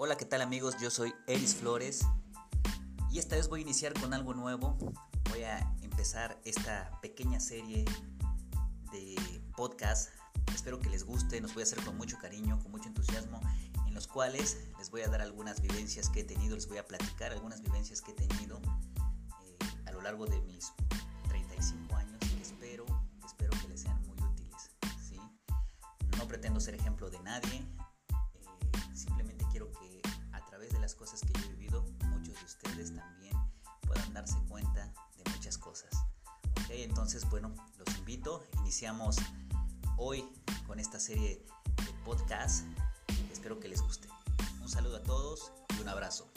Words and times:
Hola, 0.00 0.16
¿qué 0.16 0.24
tal 0.24 0.42
amigos? 0.42 0.76
Yo 0.80 0.92
soy 0.92 1.12
Eris 1.26 1.56
Flores 1.56 2.02
y 3.10 3.18
esta 3.18 3.34
vez 3.34 3.48
voy 3.48 3.58
a 3.58 3.62
iniciar 3.62 3.94
con 4.00 4.14
algo 4.14 4.32
nuevo. 4.32 4.78
Voy 5.28 5.42
a 5.42 5.74
empezar 5.82 6.40
esta 6.44 6.88
pequeña 7.02 7.40
serie 7.40 7.84
de 8.92 9.16
podcast. 9.56 10.10
Espero 10.54 10.78
que 10.78 10.88
les 10.88 11.02
guste, 11.02 11.40
nos 11.40 11.52
voy 11.52 11.62
a 11.62 11.64
hacer 11.64 11.84
con 11.84 11.96
mucho 11.96 12.16
cariño, 12.16 12.60
con 12.60 12.70
mucho 12.70 12.86
entusiasmo, 12.86 13.40
en 13.88 13.92
los 13.92 14.06
cuales 14.06 14.58
les 14.78 14.88
voy 14.88 15.00
a 15.00 15.08
dar 15.08 15.20
algunas 15.20 15.60
vivencias 15.60 16.08
que 16.10 16.20
he 16.20 16.24
tenido, 16.24 16.54
les 16.54 16.68
voy 16.68 16.78
a 16.78 16.86
platicar 16.86 17.32
algunas 17.32 17.60
vivencias 17.60 18.00
que 18.00 18.12
he 18.12 18.14
tenido 18.14 18.60
eh, 19.42 19.58
a 19.84 19.90
lo 19.90 20.00
largo 20.00 20.26
de 20.26 20.40
mis 20.42 20.72
35 21.26 21.96
años 21.96 22.20
y 22.38 22.40
espero, 22.40 22.86
espero 23.26 23.50
que 23.60 23.66
les 23.66 23.80
sean 23.80 24.00
muy 24.06 24.16
útiles. 24.30 24.70
¿sí? 25.02 25.20
No 26.16 26.28
pretendo 26.28 26.60
ser 26.60 26.76
ejemplo 26.76 27.10
de 27.10 27.18
nadie, 27.18 27.66
cosas 30.98 31.20
que 31.20 31.32
yo 31.32 31.46
he 31.46 31.48
vivido, 31.50 31.82
muchos 32.08 32.34
de 32.34 32.44
ustedes 32.44 32.94
también 32.94 33.36
puedan 33.86 34.12
darse 34.12 34.36
cuenta 34.48 34.92
de 35.16 35.30
muchas 35.30 35.56
cosas. 35.56 35.90
¿ok? 36.24 36.70
Entonces, 36.70 37.28
bueno, 37.30 37.54
los 37.78 37.98
invito. 37.98 38.42
Iniciamos 38.58 39.16
hoy 39.96 40.28
con 40.66 40.80
esta 40.80 40.98
serie 40.98 41.44
de 41.76 41.92
podcast. 42.04 42.64
Espero 43.32 43.60
que 43.60 43.68
les 43.68 43.80
guste. 43.80 44.08
Un 44.60 44.68
saludo 44.68 44.96
a 44.96 45.02
todos 45.04 45.52
y 45.78 45.80
un 45.80 45.88
abrazo. 45.88 46.28